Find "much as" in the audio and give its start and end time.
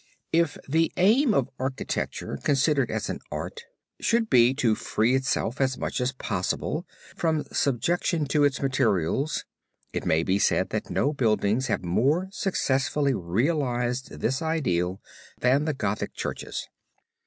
5.77-6.11